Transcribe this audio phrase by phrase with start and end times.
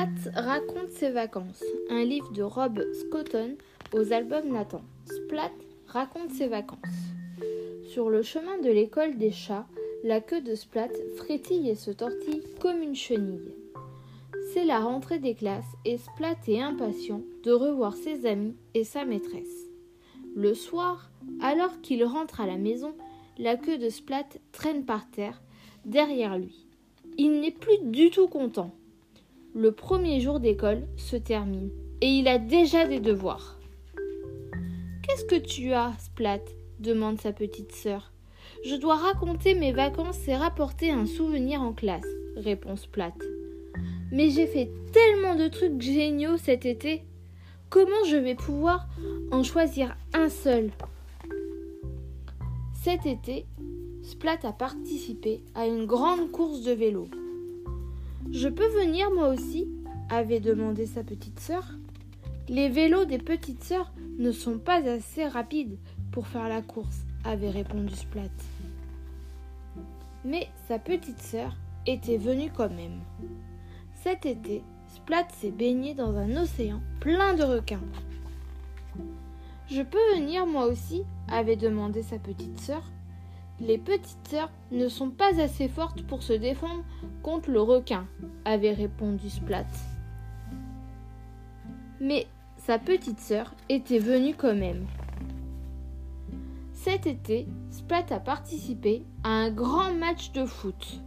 [0.00, 3.56] Splat raconte ses vacances, un livre de Rob Scotton
[3.92, 4.80] aux albums Nathan.
[5.04, 5.52] Splat
[5.88, 6.78] raconte ses vacances.
[7.86, 9.66] Sur le chemin de l'école des chats,
[10.02, 13.52] la queue de Splat frétille et se tortille comme une chenille.
[14.54, 19.04] C'est la rentrée des classes et Splat est impatient de revoir ses amis et sa
[19.04, 19.68] maîtresse.
[20.34, 21.10] Le soir,
[21.42, 22.94] alors qu'il rentre à la maison,
[23.36, 25.42] la queue de Splat traîne par terre
[25.84, 26.64] derrière lui.
[27.18, 28.74] Il n'est plus du tout content.
[29.54, 33.58] Le premier jour d'école se termine et il a déjà des devoirs.
[35.02, 36.38] Qu'est-ce que tu as, Splat?
[36.78, 38.12] demande sa petite sœur.
[38.64, 43.12] Je dois raconter mes vacances et rapporter un souvenir en classe, répond Splat.
[44.12, 47.02] Mais j'ai fait tellement de trucs géniaux cet été.
[47.70, 48.86] Comment je vais pouvoir
[49.32, 50.70] en choisir un seul?
[52.84, 53.46] Cet été,
[54.04, 57.08] Splat a participé à une grande course de vélo.
[58.28, 59.68] Je peux venir moi aussi
[60.10, 61.64] avait demandé sa petite sœur.
[62.48, 65.78] Les vélos des petites sœurs ne sont pas assez rapides
[66.12, 68.28] pour faire la course, avait répondu Splat.
[70.24, 73.00] Mais sa petite sœur était venue quand même.
[74.02, 77.80] Cet été, Splat s'est baigné dans un océan plein de requins.
[79.68, 82.82] Je peux venir moi aussi avait demandé sa petite sœur.
[83.60, 86.82] Les petites sœurs ne sont pas assez fortes pour se défendre
[87.22, 88.06] contre le requin,
[88.44, 89.66] avait répondu Splat.
[92.00, 94.86] Mais sa petite sœur était venue quand même.
[96.72, 101.02] Cet été, Splat a participé à un grand match de foot.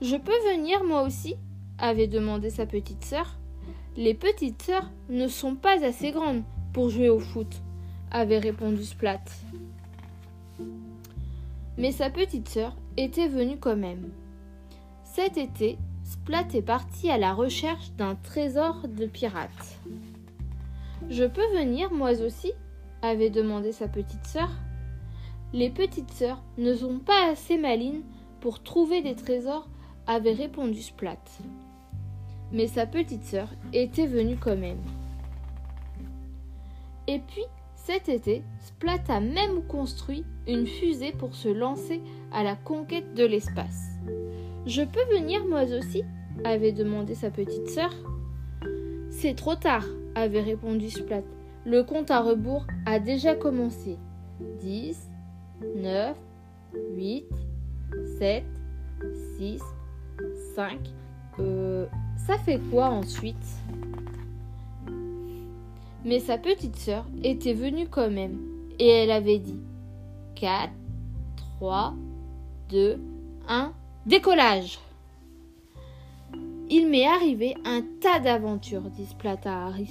[0.00, 1.36] Je peux venir moi aussi?
[1.78, 3.38] avait demandé sa petite sœur.
[3.98, 7.62] Les petites sœurs ne sont pas assez grandes pour jouer au foot,
[8.10, 9.20] avait répondu Splat.
[11.78, 14.10] Mais sa petite sœur était venue quand même.
[15.04, 19.80] Cet été, Splat est parti à la recherche d'un trésor de pirates.
[21.08, 22.52] Je peux venir, moi aussi
[23.02, 24.50] avait demandé sa petite sœur.
[25.52, 28.02] Les petites sœurs ne sont pas assez malines
[28.40, 29.68] pour trouver des trésors,
[30.06, 31.16] avait répondu Splat.
[32.52, 34.80] Mais sa petite sœur était venue quand même.
[37.08, 37.44] Et puis,
[37.86, 42.02] cet été, Splat a même construit une fusée pour se lancer
[42.32, 43.90] à la conquête de l'espace.
[44.66, 46.02] Je peux venir moi aussi
[46.42, 47.94] avait demandé sa petite sœur.
[49.10, 49.84] C'est trop tard,
[50.16, 51.22] avait répondu Splat.
[51.64, 53.98] Le compte à rebours a déjà commencé.
[54.60, 55.08] 10,
[55.76, 56.16] 9,
[56.96, 57.24] 8,
[58.18, 58.44] 7,
[59.38, 59.62] 6,
[60.56, 60.76] 5.
[61.38, 61.86] Euh,
[62.16, 63.36] ça fait quoi ensuite?
[66.04, 68.38] Mais sa petite sœur était venue quand même
[68.78, 69.58] et elle avait dit
[70.36, 70.70] 4,
[71.58, 71.94] 3,
[72.70, 72.98] 2,
[73.48, 73.72] 1,
[74.06, 74.78] décollage
[76.68, 79.88] Il m'est arrivé un tas d'aventures, dit Splata à Harry.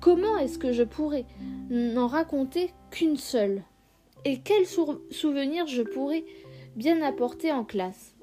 [0.00, 1.26] Comment est-ce que je pourrais
[1.70, 3.62] n'en raconter qu'une seule?
[4.24, 6.24] Et quel souvenir je pourrais
[6.76, 8.14] bien apporter en classe?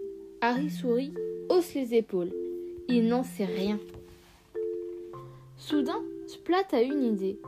[0.42, 1.14] Harry Souris
[1.50, 2.32] hausse les épaules.
[2.88, 3.78] Il n'en sait rien.
[5.58, 7.40] Soudain, Splat a une idée.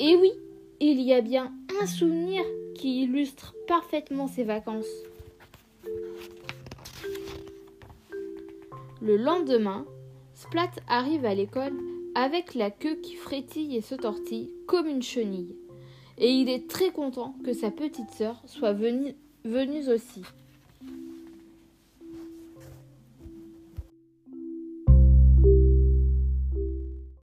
[0.00, 0.32] Et oui,
[0.80, 2.42] il y a bien un souvenir
[2.74, 4.86] qui illustre parfaitement ses vacances.
[9.02, 9.84] Le lendemain,
[10.32, 11.74] Splat arrive à l'école
[12.14, 15.54] avec la queue qui frétille et se tortille comme une chenille.
[16.16, 19.14] Et il est très content que sa petite sœur soit venue,
[19.44, 20.22] venue aussi.